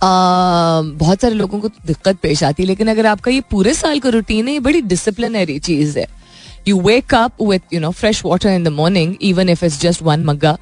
[0.04, 4.00] बहुत सारे लोगों को तो दिक्कत पेश आती है। लेकिन अगर आपका ये पूरे साल
[4.00, 6.19] का रूटीन है, ये बड़ी डिसिप्लिनरी चीज़ है।
[6.68, 10.02] You wake up with you know fresh water in the morning even if it's just
[10.02, 10.58] one मग्गा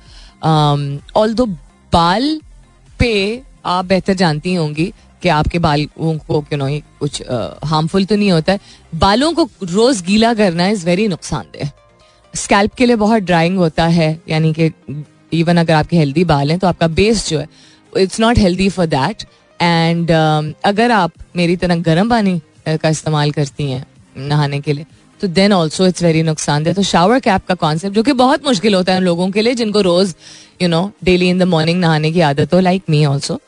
[1.34, 1.46] दो
[1.94, 2.40] बाल
[3.00, 3.14] पे
[3.66, 6.68] आप बेहतर जानती होंगी कि आपके बालों को यू नो
[7.00, 7.22] कुछ
[7.66, 8.60] हार्मफुल तो नहीं होता है
[8.96, 11.72] बालों को रोज गीला करना इज़ वेरी नुकसानदेह
[12.34, 14.72] स्कैल्प के लिए बहुत ड्राइंग होता है यानी कि
[15.34, 17.48] इवन अगर आपके हेल्दी बाल हैं तो आपका बेस जो है
[17.94, 19.24] it's not healthy for that
[19.60, 20.12] and
[20.66, 23.86] अगर आप मेरी तरह गर्म पानी का इस्तेमाल करती हैं
[24.18, 24.86] नहाने के लिए
[25.22, 28.76] तो देन ऑल्सो इट्स वेरी नुकसानदेह तो शावर कैप का कॉन्सेप्ट जो कि बहुत मुश्किल
[28.76, 30.16] होता है उन लोगों के लिए, जिनको रोज
[30.62, 33.40] you know daily in the morning नहाने की आदत हो लाइक मी ऑल्सो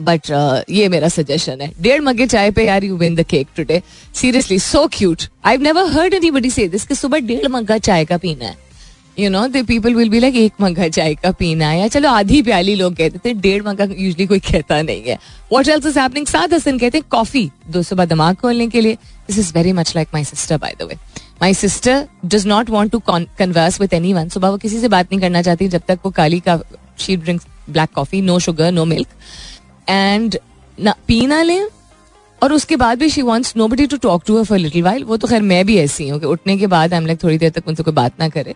[0.00, 0.30] बट
[0.70, 1.72] ये मेरा सजेशन है.
[1.80, 3.82] डेढ़ मगे चाय पे यार you win the cake today
[4.14, 8.56] seriously so cute I never heard anybody से सुबह डेढ़ मग्गा चाय का पीना है.
[9.20, 12.42] You know the people will be like एक मग्गा चाय का पीना या चलो आधी
[12.42, 15.18] प्याली लोग कहते थे, डेढ़ मग्गा यूजली कोई कहता नहीं है।
[15.52, 18.94] वॉट एल्स इज़ हैपनिंग सात हसन कहते हैं, कॉफ़ी, दो सुबह दिमाग खोलने के लिए.
[19.28, 20.96] This is very much like my sister by the way
[21.42, 25.20] my sister does not want to converse with anyone सुबह वो किसी से बात नहीं
[25.20, 26.60] करना चाहती, जब तक वो काली का
[26.98, 29.08] she drinks black coffee no sugar no milk
[29.88, 30.38] and
[30.78, 31.66] ना पी ना लें,
[32.42, 35.28] और उसके बाद भी she wants nobody to talk to for little while वो तो
[35.28, 37.82] खैर मैं भी ऐसी हूँ कि उठने के बाद हम लाइक थोड़ी देर तक उनसे
[37.82, 38.54] कोई बात ना करे.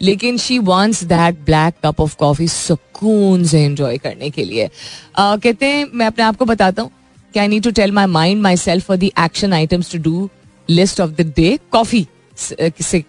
[0.00, 5.42] लेकिन she wants that black cup of coffee सुकून से एंजॉय करने के लिए। uh,
[5.42, 6.90] कहते हैं मैं अपने आप को बताता हूँ
[7.34, 10.28] कि I need to tell my mind myself for the action items to do
[10.68, 12.06] list of the day coffee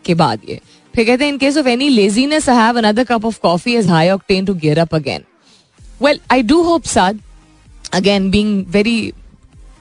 [0.06, 0.60] के बाद ये।
[0.93, 3.89] फिर कहते हैं in case of any laziness I have another cup of coffee is
[3.89, 5.24] high octane to gear up again
[6.02, 7.19] well I do hope Saad
[7.93, 9.12] again being very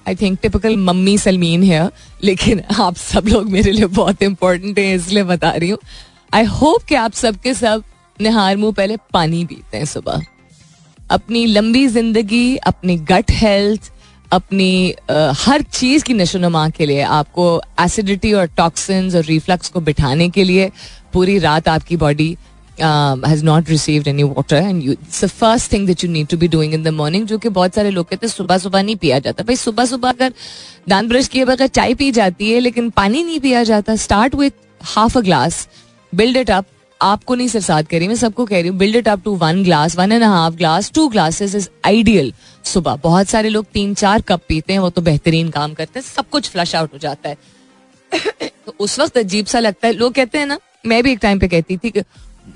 [0.08, 1.88] I think typical mummy Salmeen है
[2.24, 5.78] लेकिन आप सब लोग मेरे लिए बहुत important हैं इसलिए बता रही हूँ।
[6.34, 7.82] आई होप कि आप सबके सब
[8.18, 10.22] निहार मुँह पहले पानी पीते हैं सुबह।
[11.10, 13.90] अपनी लंबी ज़िंदगी अपनी गट हेल्थ
[14.32, 17.46] अपनी आ, हर चीज़ की नशोनुमा के लिए आपको
[17.80, 20.70] एसिडिटी और टॉक्सिन्स और रिफ्लक्स को बिठाने के लिए
[21.12, 22.28] पूरी रात आपकी body
[22.80, 26.48] has not received any water and you the first thing that you need to be
[26.48, 29.18] doing in the morning जो कि बहुत सारे लोग कहते हैं सुबह सुबह नहीं पिया
[29.18, 30.32] जाता। भाई सुबह सुबह अगर
[30.88, 34.62] दांत ब्रश किए बगैर चाय पी जाती है लेकिन पानी नहीं पिया जाता start with
[34.94, 35.66] half a glass
[36.14, 36.66] build it up
[37.00, 39.96] आपको नहीं कह रही, मैं सबको कह रही हूँ build it up to one glass
[39.96, 42.32] one and half glass two glasses is ideal
[42.64, 46.06] सुबह बहुत सारे लोग तीन चार कप पीते हैं, वो तो बेहतरीन काम करते हैं,
[46.06, 47.36] सब कुछ फ्लश आउट हो जाता है।
[48.66, 51.38] तो उस वक्त अजीब सा लगता है, लोग कहते हैं ना, मैं भी एक टाइम
[51.38, 52.02] पे कहती थी कि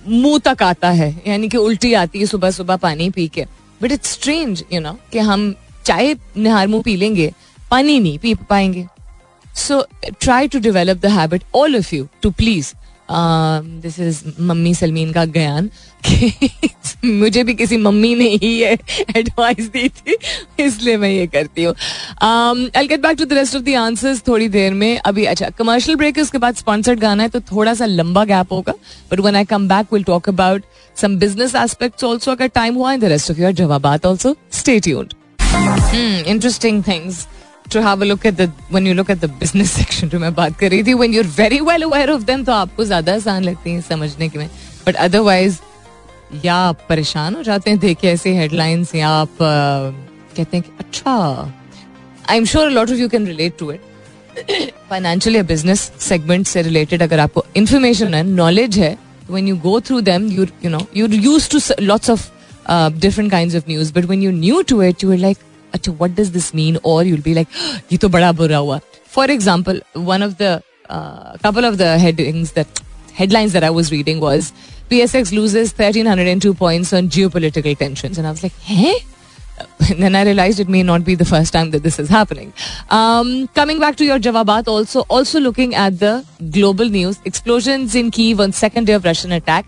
[0.07, 3.45] मुँह तक आता है, यानी कि उल्टी आती है सुबह सुबह पानी पी के।
[3.81, 7.33] But it's strange you know कि हम चाय निहार मुँह पी लेंगे,
[7.71, 8.87] पानी नहीं पी पाएँगे।
[9.57, 9.85] So
[10.21, 12.73] try to develop the habit all of you to please
[13.11, 15.71] this is mummy Salmeen का ज्ञान।
[17.05, 18.73] मुझे भी किसी मम्मी ने ही ये
[19.17, 20.17] एडवाइस दी थी,
[20.61, 21.75] इसलिए मैं ये करती हूँ।
[22.77, 25.97] I get back to the rest of the answers थोड़ी देर में। अभी अच्छा कमर्शियल
[25.97, 28.75] ब्रेक उसके बाद स्पॉन्सर्ड गाना है तो थोड़ा सा लंबा गैप होगा।
[29.13, 30.63] But one I come back will talk about
[30.97, 34.79] some business aspects also अगर टाइम हुआ in the rest of your जवाब also stay
[34.81, 35.15] tuned
[36.27, 37.27] interesting things
[37.73, 40.35] to have a look at the when you look at the business section जो मैं
[40.35, 43.15] बात कर रही थी when you are very well aware of them तो आपको ज़्यादा
[43.15, 44.49] आसान लगती है समझने के में।
[44.87, 45.59] बट अदरवाइज़
[46.45, 50.73] या आप परेशान हो जाते हैं देखे ऐसे हेडलाइंस या आप uh, कहते हैं कि
[50.79, 51.15] अच्छा
[52.31, 53.81] I am sure lot of you can relate to it
[54.91, 58.97] financial या बिज़नेस सेगमेंट से रिलेटेड अगर आपको इन्फॉर्मेशन है नॉलेज है
[59.31, 62.29] when you go through them you know you use to lots of
[63.01, 65.39] different kind of news but when you new to it you like
[65.74, 67.48] अच्छा what does this mean और you'll be like
[67.92, 68.80] ये तो बड़ा बुरा हुआ
[69.16, 70.60] for example one of the
[71.44, 72.82] couple of the headings that
[73.14, 74.52] headlines that I was reading was
[74.90, 78.18] PSX loses 1302 points on geopolitical tensions.
[78.18, 78.96] And I was like, hey?
[79.90, 82.54] And then I realized it may not be the first time that this is happening.
[82.90, 88.12] Um, coming back to your Javabat, also also looking at the global news, explosions in
[88.12, 89.66] Kiev on second day of Russian attack.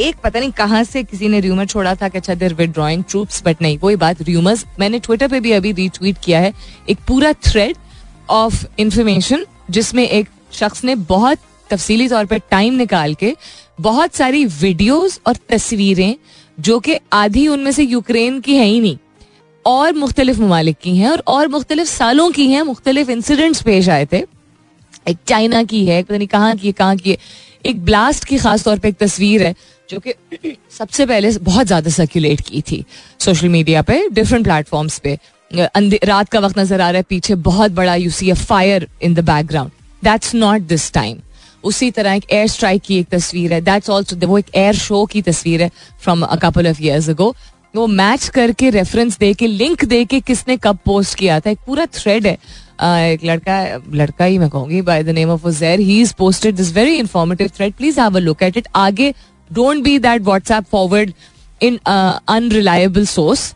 [0.00, 3.42] एक पता नहीं कहाँ से किसी ने rumour छोड़ा था कि अच्छा देर विड्रॉइंग ट्रूप्स
[3.44, 6.52] बट नहीं कोई बात र्यूमर्स मैंने ट्विटर पे भी अभी रीट्वीट किया है
[6.88, 7.76] एक पूरा थ्रेड
[8.30, 11.38] ऑफ़ इंफॉर्मेशन जिसमें एक शख्स ने बहुत
[11.70, 13.34] तफसीली तौर पर टाइम निकाल के
[13.80, 16.14] बहुत सारी वीडियोस और तस्वीरें
[16.58, 18.96] जो कि आधी उनमें से यूक्रेन की है ही नहीं,
[19.64, 24.06] और मुख्तलिफ़ ममालिक की हैं और और मुख्तलिफ़ सालों की हैं, मुख्तलिफ़ इंसिडेंट्स पेश आए
[24.12, 24.24] थे।
[25.08, 27.16] एक चाइना की है, पता नहीं कहाँ की है, कहाँ की है।
[27.66, 29.54] एक ब्लास्ट की खास तौर पे एक तस्वीर है।
[29.88, 32.84] जो कि सबसे पहले बहुत ज़्यादा सर्कुलेट की थी
[33.20, 35.18] सोशल मीडिया पे डिफरेंट प्लेटफॉर्म्स पे।
[36.04, 39.14] रात का वक्त नज़र आ रहा है, पीछे बहुत बड़ा you see a fire in
[39.14, 39.70] the background
[40.02, 41.18] that's not this time
[41.64, 45.04] उसी तरह एक एयर स्ट्राइक की एक तस्वीर है। दैट्स ऑल्सो वो एक एयर शो
[45.06, 45.70] की तस्वीर है
[46.02, 47.34] from a couple of years ago
[47.74, 51.58] वो मैच करके रेफरेंस दे के लिंक दे के किसने कब पोस्ट किया था, एक
[51.66, 52.38] पूरा थ्रेड है।
[53.12, 53.58] एक लड़का
[53.94, 57.50] लड़का ही मैं कहूँगी by the name of Zair he is posted this very informative
[57.56, 59.12] thread please have a look at it आगे
[59.52, 61.12] don't be that WhatsApp forward
[61.60, 63.54] in unreliable source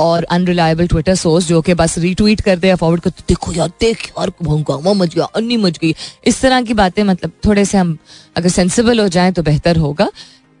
[0.00, 4.06] और अनरिलायबल ट्विटर सोर्स जो कि बस रीट्वीट कर दे फॉरवर्ड कर देखो यार, देख
[4.08, 5.94] यार हंगामा मच गया, अन्नी मच गई।
[6.26, 7.96] इस तरह की बातें मतलब थोड़े से हम
[8.36, 10.08] अगर सेंसिबल हो जाएँ तो बेहतर होगा।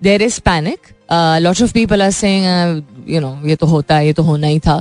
[0.02, 0.78] There is panic
[1.42, 4.58] lot of people are saying you know ये तो होता है, ये तो होना ही
[4.58, 4.80] था।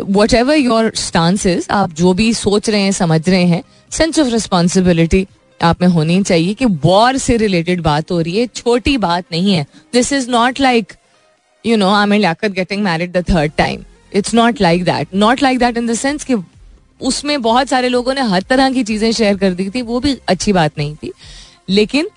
[0.00, 3.62] वट एवर योर स्टांसेस आप जो भी सोच रहे हैं, समझ रहे हैं
[3.92, 5.26] सेंस ऑफ़ रिस्पॉन्सिबिलिटी
[5.64, 9.54] आप में होनी चाहिए कि वॉर से रिलेटेड बात हो रही है छोटी बात नहीं
[9.54, 10.92] है। This is not like
[11.64, 15.42] you know I mean Liaquat getting married the third time it's not like that not
[15.42, 16.36] like that in the sense कि
[17.00, 20.16] उसमें बहुत सारे लोगों ने हर तरह की चीज़ें शेयर कर दी थी वो भी
[20.28, 21.12] अच्छी बात नहीं थी।
[21.68, 22.08] लेकिन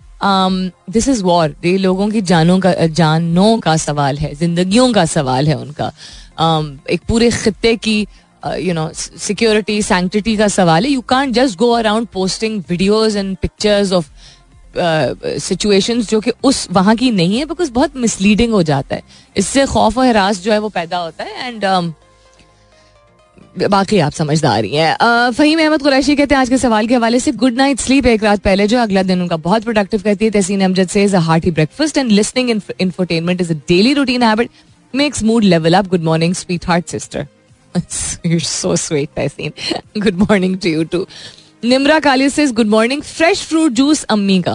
[0.90, 5.48] दिस इज़ वॉर ये लोगों की जानों का जानों का सवाल है जिंदगियों का सवाल
[5.48, 5.92] है उनका।
[6.38, 8.08] Um, एक पूरे खत्ते की
[8.46, 13.36] यू नो सिक्योरिटी सैंक्टिटी का सवाल है you can't just go around posting videos and
[13.38, 14.10] pictures of
[15.40, 19.04] situations जो कि उस वहाँ की नहीं है बिकॉज़ बहुत मिसलीडिंग हो जाता है
[19.36, 21.66] इससे खौफ और हरास जो है वो पैदा होता है एंड
[23.62, 27.20] बाकी आप समझदार ही हैं फहीम अहमद कुरैशी कहते हैं आज के सवाल के हवाले
[27.20, 30.32] से गुड नाइट स्लीप एक रात पहले जो अगला दिन उनका बहुत प्रोडक्टिव करती है
[30.32, 34.50] तहसीन अमजद से hearty breakfast and listening infotainment is a daily routine habit
[34.94, 37.28] makes mood level up good morning sweet heart sister
[38.26, 41.06] you so sweet Tahseen good morning to you too
[41.64, 44.54] Nimra Kali से good morning fresh fruit juice अम्मी का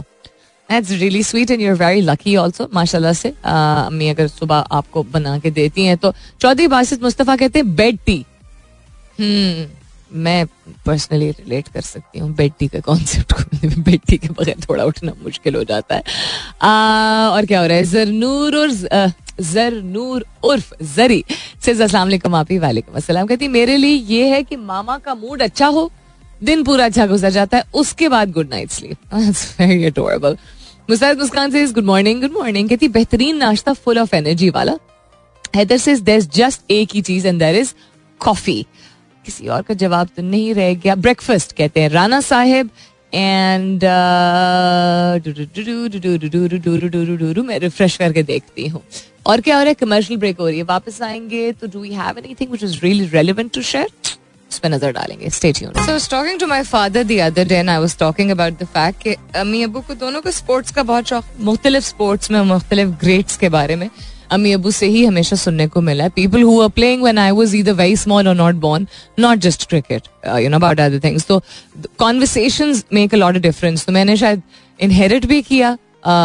[0.68, 5.02] that's really sweet and you are very lucky also माशाला से अम्मी अगर सुबह आपको
[5.12, 8.24] बना के देती हैं तो चौधरी बासित मुस्तफ़ा कहते हैं बेड टी
[10.12, 10.46] मैं
[10.86, 15.54] पर्सनली रिलेट कर सकती हूँ बेटी के कॉन्सेप्ट को। बेटी के बगैर थोड़ा उठना मुश्किल
[15.54, 16.02] हो जाता है।
[16.62, 16.70] आ,
[17.28, 17.84] और क्या हो रहा है?
[17.84, 18.70] जरनूर और
[19.40, 21.24] जरनूर उर्फ़ जरी।
[21.62, 25.66] से वालेकुम आपी वालेकुम अस्सलाम। कहती मेरे लिए ये है कि मामा का मूड अच्छा
[25.66, 25.92] हो
[26.42, 28.98] दिन पूरा अच्छा गुजर जाता है उसके बाद good night sleep
[29.60, 30.36] very adorable
[30.90, 34.72] Muskan से गुड मॉर्निंग गुड मॉर्निंग कहती बेहतरीन नाश्ता फुल ऑफ़ एनर्जी वाला।
[35.56, 37.74] हैदर से जस्ट एक ही चीज़ एंड देयर इज़
[38.18, 38.66] कॉफ़ी
[39.24, 42.70] किसी और का जवाब तो नहीं रह गया ब्रेकफास्ट कहते हैं राना साहेब
[43.14, 43.84] एंड
[47.42, 48.82] मैं रिफ्रेश करके देखती हूँ
[49.26, 51.92] और क्या हो रहा है कमर्शियल ब्रेक हो रही है वापस आएँगे तो do we
[51.94, 53.88] have anything which is really relevant to share
[54.50, 57.56] उस पर नज़र डालेंगे stay tune so was talking to my father the other day
[57.56, 61.08] I was talking about the fact कि अम्मी अबू को दोनों को स्पोर्ट्स का बहुत
[61.08, 63.88] शौक मुख्तलिफ़ स्पोर्ट्स में मुख्तलिफ़ ग्रेड्स के बारे में
[64.32, 67.30] अम्मी अबू से ही हमेशा सुनने को मिला है people who are playing when I
[67.40, 68.86] was either very small और not born
[69.20, 70.08] not just cricket
[70.42, 71.42] you know about other things तो
[71.98, 74.42] conversations make a lot of difference तो मैंने शायद
[74.80, 75.76] इनहेरिट भी किया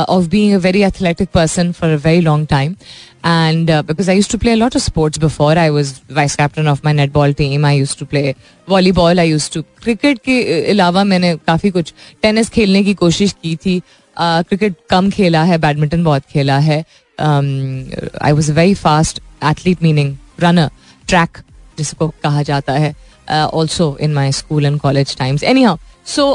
[0.10, 2.76] of being a very athletic person for a very long time
[3.24, 6.36] and uh, because I used to play a lot of sports before, I was vice
[6.36, 7.66] captain of my netball team.
[7.66, 8.36] I used to play
[8.68, 9.20] volleyball.
[9.20, 10.40] I used to cricket के
[10.72, 13.80] अलावा मैंने काफ़ी कुछ tennis खेलने की कोशिश की थी
[14.18, 16.84] क्रिकेट uh, कम खेला है बैडमिंटन बहुत खेला है
[17.20, 20.70] I was a very fast athlete meaning runner
[21.08, 21.38] track
[21.78, 22.96] जिसको कहा जाता है
[23.30, 26.32] also in my school and college times anyhow so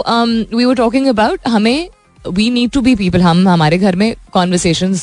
[0.57, 1.89] we were talking about हमें
[2.29, 4.97] we need to be people हम हमारे घर में कॉन्वर्सेशन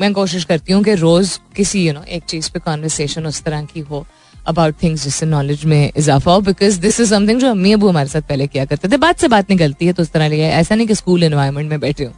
[0.00, 3.64] मैं कोशिश करती हूँ कि रोज किसी यू नो एक चीज़ पे कॉन्वर्सेशन उस तरह
[3.64, 4.04] की हो
[4.46, 8.08] अबाउट थिंग्स जिससे नॉलेज में इजाफा हो बिकॉज़ दिस इज़ समथिंग जो अम्मी अबू हमारे
[8.08, 10.74] साथ पहले किया करते थे। बात से बात निकलती है तो उस तरह लिया ऐसा
[10.74, 12.12] नहीं कि स्कूल इन्वायरमेंट में बैठे हो।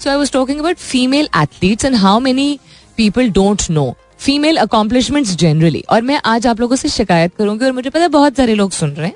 [0.00, 2.58] So I was talking about female athletes and how many
[2.98, 7.72] people don't know female accomplishments generally और मैं आज आप लोगों से शिकायत करूँगी और
[7.72, 9.14] मुझे पता है बहुत सारे लोग सुन रहे हैं।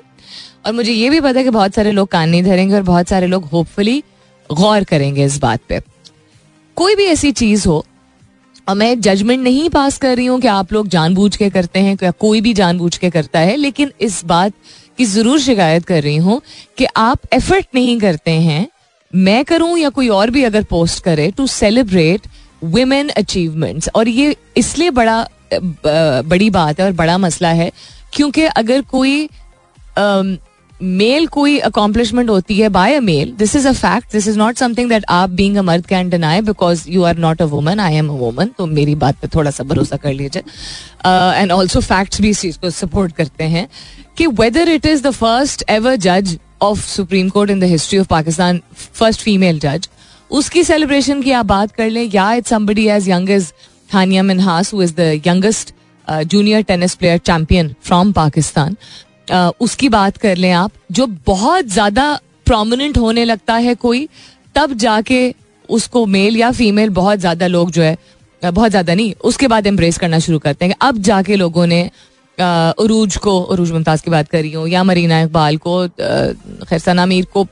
[0.65, 3.07] और मुझे ये भी पता है कि बहुत सारे लोग कान नहीं धरेंगे और बहुत
[3.07, 4.03] सारे लोग होपफुली
[4.49, 5.79] गौर करेंगे इस बात पे।
[6.77, 7.83] कोई भी ऐसी चीज़ हो,
[8.67, 11.97] और मैं जजमेंट नहीं पास कर रही हूँ कि आप लोग जानबूझ के करते हैं
[12.03, 14.53] या कोई भी जानबूझ के करता है, लेकिन इस बात
[14.97, 16.41] की ज़रूर शिकायत कर रही हूँ
[16.77, 18.67] कि आप एफर्ट नहीं करते हैं
[19.15, 22.27] मैं करूँ या कोई और भी अगर पोस्ट करे टू सेलिब्रेट
[22.63, 27.71] वुमेन अचीवमेंट्स और ये इसलिए बड़ा बड़ी बात है और बड़ा मसला है,
[28.13, 29.29] क्योंकि अगर कोई
[30.79, 34.57] मेल कोई अकॉम्पलिशमेंट होती है by a male this is a fact this is not
[34.57, 37.95] something that आप बीइंग अ मर्द can deny because you are not a woman I
[37.95, 40.43] am a woman तो मेरी बात पे थोड़ा सा भरोसा कर लीजिए।
[41.05, 43.67] एंड ऑल्सो फैक्ट्स भी इस चीज़ को सपोर्ट करते हैं
[44.17, 48.07] कि whether it is the first ever जज of supreme court in the history of
[48.07, 49.87] Pakistan first female जज
[50.31, 53.51] उसकी सेलिब्रेशन की आप बात कर लें, या it somebody as young age
[53.89, 55.73] Hania Minhas who is the youngest
[56.07, 58.75] junior tennis player champion from Pakistan
[59.61, 62.13] उसकी बात कर लें आप, जो बहुत ज़्यादा
[62.45, 64.07] प्रोमिनेंट होने लगता है कोई,
[64.55, 65.33] तब जाके
[65.69, 67.97] उसको मेल या फीमेल बहुत ज़्यादा लोग जो है,
[68.41, 71.89] बहुत ज़्यादा नहीं, उसके बाद एम्ब्रेस करना शुरू करते हैं। अब जाके लोगों ने
[72.41, 77.05] अरूज को अरूज मुमताज़ की बात कर रही हूँ, या मरीना इकबाल को खैर सना
[77.05, 77.45] मीर को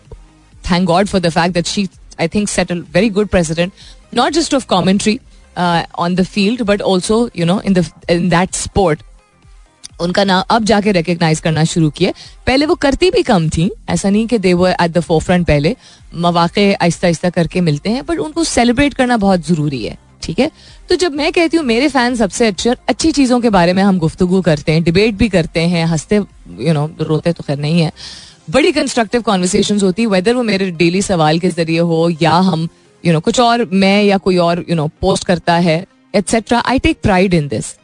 [0.63, 1.87] thank God for the fact that she
[2.19, 3.71] I think set very good president
[4.15, 5.19] not just of commentary
[5.57, 9.03] on the field but also you know in in that sport
[10.01, 12.13] उनका नाम अब जाके रिकग्नाइज करना शुरू किए
[12.47, 15.47] पहले वो करती भी कम थी, ऐसा नहीं कि दे वो एट द फोर फ्रंट
[15.47, 15.75] पहले।
[16.15, 20.49] मौाक़े आहिस्ता आहिस्ता करके मिलते हैं बट उनको सेलिब्रेट करना बहुत ज़रूरी है। ठीक है?
[20.89, 23.99] तो जब मैं कहती हूँ, मेरे फ़ैन सबसे अच्छे अच्छी चीज़ों के बारे में हम
[23.99, 27.91] गुफ्तु करते हैं डिबेट भी करते हैं, हँसते यू नो रोते तो खैर नहीं है।
[28.49, 32.67] बड़ी कंस्ट्रक्टिव कॉन्वर्सेशन होती है वेदर वो मेरे डेली सवाल के ज़रिए हो, या हम
[33.03, 36.79] यू नो कुछ और, मैं या कोई और यू नो पोस्ट करता है etcetera I
[36.79, 37.75] take pride in this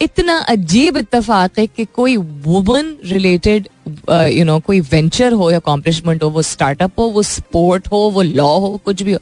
[0.00, 3.68] इतना अजीब इतफाक है कि कोई वुमन रिलेटेड
[4.10, 8.22] यू नो कोई वेंचर हो या अकॉम्पलिशमेंट हो, वो स्टार्टअप हो, वो स्पोर्ट हो, वो
[8.22, 9.18] लॉ हो, कुछ भी हो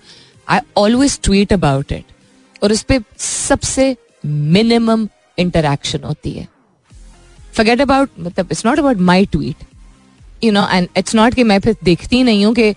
[0.50, 3.94] I always tweet about it और उस पर सबसे
[4.26, 5.08] मिनिमम
[5.38, 6.48] इंटरेक्शन होती है।
[7.54, 9.64] फॉरगेट अबाउट मतलब it's not about my tweet
[10.44, 12.74] you know and it's not कि मैं फिर देखती नहीं हूँ कि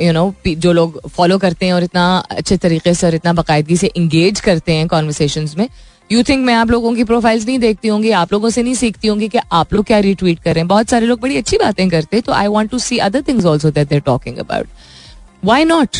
[0.00, 3.76] यू नो जो लोग फॉलो करते हैं और इतना अच्छे तरीके से और इतना बाकायदगी
[3.76, 5.68] से इंगेज करते हैं कॉन्वर्सेशन में
[6.10, 9.08] यू थिंक मैं आप लोगों की प्रोफाइल्स नहीं देखती होंगी, आप लोगों से नहीं सीखती
[9.08, 12.16] होंगी कि आप लोग क्या रिट्वीट कर हैं। बहुत सारे लोग बड़ी अच्छी बातें करते
[12.16, 14.66] हैं तो I want to see other things also that they're talking about
[15.44, 15.96] why not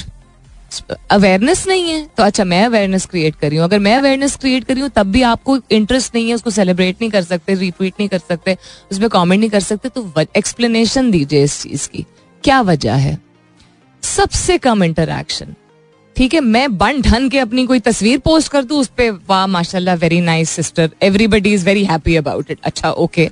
[1.10, 2.04] awareness नहीं है?
[2.16, 4.90] तो अच्छा मैं अवेयरनेस क्रिएट कर रही हूँ। अगर मैं अवेयरनेस क्रिएट कर रही हूँ,
[4.90, 8.56] तब भी आपको इंटरेस्ट नहीं है, उसको सेलिब्रेट नहीं कर सकते रिट्वीट नहीं कर सकते
[8.92, 12.04] उस पर कॉमेंट नहीं कर सकते तो एक्सप्लेनेशन दीजिए इस चीज़ की।
[12.44, 13.16] क्या वजह है?
[14.02, 15.54] सबसे कम इंटरक्शन
[16.16, 19.46] ठीक है, मैं बन ढन के अपनी कोई तस्वीर पोस्ट कर दू, उस पर वाह,
[19.46, 23.30] माशाल्लाह very nice sister everybody is very happy about it अच्छा ओके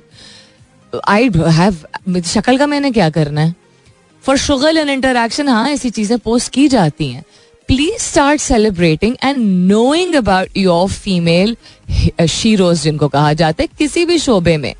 [1.07, 3.55] आई हैव शक्ल का मैंने क्या करना है?
[4.27, 7.23] फॉर शुगल एंड इंटरेक्शन हाँ ऐसी चीज़ें पोस्ट की जाती हैं।
[7.69, 9.37] Please start celebrating and
[9.67, 11.55] knowing about your female
[12.29, 14.73] sheroes जिनको कहा जाता है किसी भी शोबे में।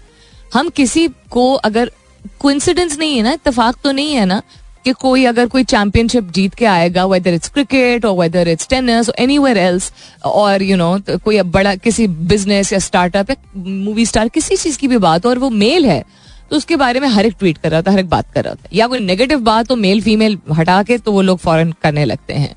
[0.54, 1.92] हम किसी को अगर
[2.40, 4.42] कोइंसिडेंस नहीं है ना इतफाक तो नहीं है ना,
[4.86, 9.10] कि कोई अगर कोई चैंपियनशिप जीत के आएगा वेदर इट्स क्रिकेट और whether it's tennis
[9.20, 9.92] anywhere else
[10.26, 14.88] और यू नो कोई बड़ा किसी बिज़नेस या स्टार्टअप या मूवी स्टार किसी चीज़ की
[14.88, 16.04] भी बात हो, और वो मेल है
[16.52, 18.56] तो उसके बारे में हर एक ट्वीट कर रहा था हर एक बात कर रहा
[18.56, 22.06] था या कोई नेगेटिव बात हो मेल फीमेल हटा के तो वो लोग फॉरन करने
[22.06, 22.56] लगते हैं।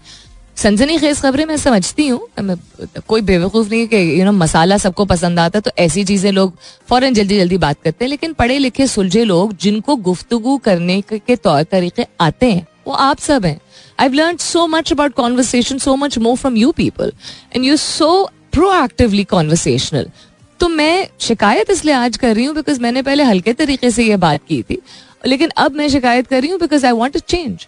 [0.57, 2.21] सनसनी खेज खबरें मैं समझती हूँ।
[3.09, 6.57] कोई बेवकूफ़ नहीं कि यू नो मसाला सबको पसंद आता है तो ऐसी चीज़ें लोग
[6.89, 11.37] फ़ौरन जल्दी जल्दी बात करते हैं। लेकिन पढ़े लिखे सुलझे लोग जिनको गुफ्तगु करने के
[11.37, 13.61] तौर तरीके आते हैं, वो आप सब हैं।
[13.99, 17.13] I learn so much about conversation so much more from you people
[17.57, 18.11] and you so
[18.75, 20.11] proactively conversational
[20.61, 24.17] तो मैं शिकायत इसलिए आज कर रही हूँ बिकॉज़ मैंने पहले हल्के तरीके से ये
[24.17, 24.79] बात की थी।
[25.27, 27.67] लेकिन अब मैं शिकायत कर रही हूँ because I want to change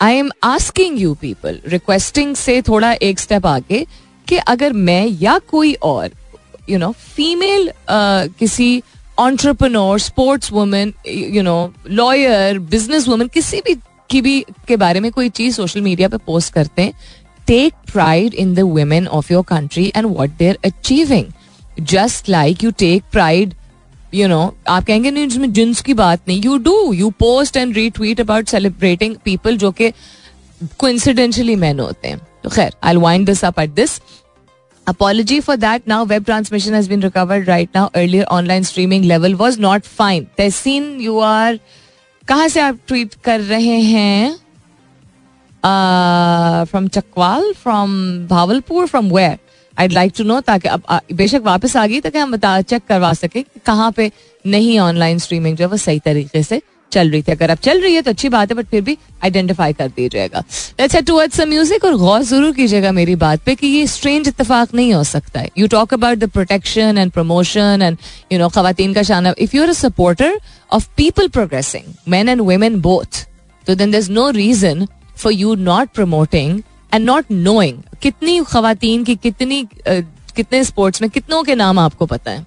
[0.00, 3.86] I am asking you people requesting से थोड़ा एक स्टेप आगे
[4.28, 6.10] कि अगर मैं या कोई और
[6.70, 8.82] यू नो फीमेल किसी
[9.18, 13.74] entrepreneur sports women you know lawyer business women किसी भी,
[14.10, 16.92] की भी, के बारे में कोई चीज़ सोशल मीडिया पे पोस्ट करते हैं
[17.46, 21.32] take pride in the women of your country and what they're achieving
[21.80, 23.54] just like you take pride
[24.14, 27.74] you know आप कहेंगे नहीं इसमें जिन्स की बात नहीं you do you post and
[27.74, 29.92] retweet about celebrating people जो कि
[30.78, 34.00] कोइंसिडेंशियली मैन होते हैं तो खैर I wind this up at this
[34.86, 35.86] Apology for that.
[35.86, 37.90] Now web transmission has been recovered right now.
[37.96, 40.28] Earlier online streaming level was not fine.
[40.38, 41.58] Tehseen, you are
[42.28, 44.36] कहाँ से आप tweet कर रहे हैं
[46.70, 47.90] from Chakwal from
[48.28, 49.38] Bahawalpur from where
[49.76, 50.82] I like to know ताकि अब
[51.14, 54.10] बेशक वापस आ गई, ताकि हम बता चेक करवा सके कहाँ पे
[54.44, 56.60] नहीं ऑनलाइन स्ट्रीमिंग जो है वो सही तरीके से
[56.92, 58.96] चल रही थी। अगर अब चल रही है तो अच्छी बात है बट फिर भी
[59.24, 60.38] आइडेंटिफाई कर दीजिएगा।
[60.80, 64.28] Let's head towards some music और गौर ज़रूर कीजिएगा मेरी बात पे कि ये स्ट्रेंज
[64.28, 67.96] इतफाक नहीं हो सकता है। You talk about the protection and promotion and
[68.32, 70.38] you know खातन का शान। If you are a supporter
[70.70, 73.24] of people progressing men and women both
[73.66, 74.86] तो then there is no reason
[75.16, 76.60] for you not promoting
[76.94, 80.02] and not knowing कितनी खातन की कितनी uh,
[80.36, 82.46] कितने sports में कितनों के नाम आपको पता है?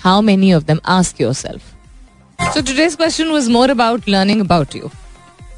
[0.00, 4.90] How many of them ask yourself so today's question was more about learning about you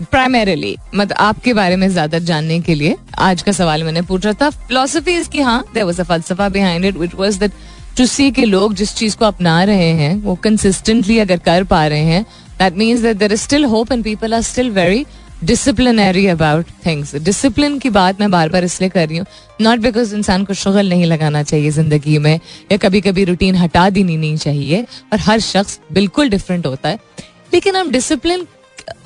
[0.03, 4.49] primarily मतलब आपके बारे में ज़्यादा जानने के लिए आज का सवाल मैंने पूछा था।
[4.51, 7.53] फिलोसफी इसकी हाँ there was a फलसफा behind it which was that
[7.99, 11.87] to see के लोग जिस चीज़ को अपना रहे हैं वो कंसिस्टेंटली अगर कर पा
[11.87, 12.23] रहे हैं
[12.59, 15.07] that means that there is still hope and people are still very
[15.45, 19.27] disciplinary about things discipline की बात मैं बार बार इसलिए कर रही हूँ
[19.61, 22.39] नॉट बिकॉज़ इंसान को शुगल नहीं लगाना चाहिए ज़िंदगी में,
[22.73, 26.99] या कभी कभी रूटीन हटा देनी नहीं चाहिए, और हर शख्स बिल्कुल डिफरेंट होता है।
[27.55, 28.47] लेकिन हम डिसिप्लिन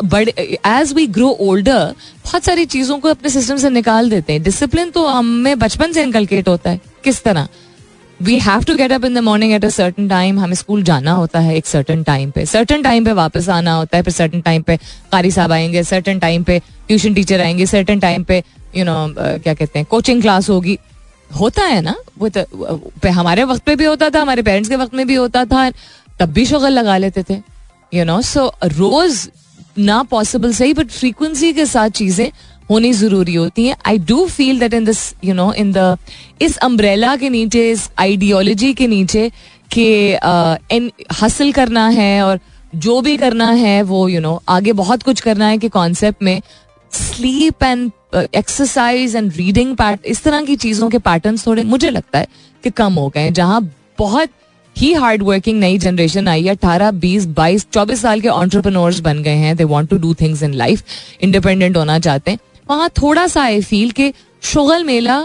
[0.05, 4.43] बड़े एज वी ग्रो ओल्डर बहुत सारी चीज़ों को अपने सिस्टम से निकाल देते हैं।
[4.43, 7.49] डिसिप्लिन तो हमें बचपन से इनकलकेट होता है, किस तरह?
[8.23, 11.13] We have to get up in the morning at a certain time हमें स्कूल जाना
[11.13, 14.41] होता है एक सर्टन टाइम पे। सर्टन टाइम पे वापस आना होता है, फिर सर्टन
[14.41, 14.77] टाइम पे
[15.13, 18.43] कारी साहब आएँगे सर्टन टाइम पे ट्यूशन टीचर आएँगे सर्टन टाइम पे
[18.77, 20.79] यू नो क्या कहते हैं कोचिंग क्लास होगी।
[21.31, 21.95] होता है ना?
[22.19, 25.45] वो तो हमारे वक्त पे भी होता था, हमारे पेरेंट्स के वक्त में भी होता
[25.45, 25.71] था,
[26.21, 27.41] तब भी शुगल लगा लेते थे
[27.93, 29.29] यू नो सो रोज
[29.79, 32.31] ना पॉसिबल सही बट फ्रीक्वेंसी के साथ चीज़ें
[32.71, 35.97] होनी ज़रूरी होती है। I do feel that in this you know in the
[36.43, 39.31] इस अम्ब्रेला के नीचे इस आइडियोलॉजी के नीचे
[39.73, 42.41] के कि हासिल करना है और
[42.75, 45.69] जो भी करना है वो यू you नो know, आगे बहुत कुछ करना है कि
[45.69, 46.41] कॉन्सेप्ट में
[46.93, 47.91] sleep and
[48.35, 52.27] exercise and reading pat इस तरह की चीज़ों के पैटर्न थोड़े मुझे लगता है
[52.65, 53.61] कि कम हो गए जहाँ
[53.99, 54.31] बहुत
[54.77, 59.23] ही हार्ड वर्किंग नई जनरेशन आई है अठारह बीस बाईस चौबीस साल के ऑन्टरप्रनोर्स बन
[59.23, 60.83] गए हैं। They want to do things in life
[61.23, 62.39] independent होना चाहते हैं।
[62.71, 65.19] वहाँ थोड़ा सा आई फील के शुगल मेला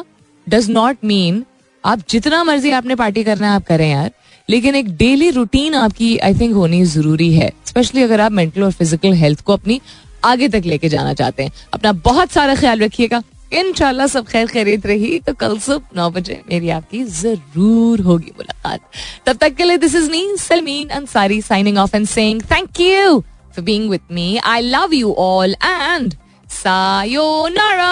[0.47, 1.43] डज नॉट मीन
[1.83, 4.11] आप जितना मर्ज़ी आपने पार्टी करना है, आप करें यार।
[4.49, 8.71] लेकिन एक डेली रूटीन आपकी आई थिंक होनी ज़रूरी है। स्पेशली अगर आप मेंटल और
[8.71, 9.79] फ़िज़िकल हेल्थ को अपनी
[10.23, 13.21] आगे तक लेके जाना चाहते हैं। अपना बहुत सारा ख्याल रखिएगा।
[13.53, 18.81] इनशाला सब खैर खरीद रही। तो कल सुबह नौ बजे मेरी आपकी ज़रूर होगी मुलाकात।
[19.25, 23.19] तब तक के लिए this is me Salmeen Ansari signing off and saying thank you
[23.19, 26.13] for being with me I love you all and
[26.55, 27.91] Sayonara!